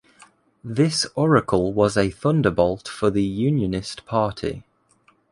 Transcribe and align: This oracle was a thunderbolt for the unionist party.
This 0.63 1.05
oracle 1.13 1.73
was 1.73 1.95
a 1.95 2.09
thunderbolt 2.09 2.87
for 2.87 3.11
the 3.11 3.21
unionist 3.21 4.03
party. 4.07 4.63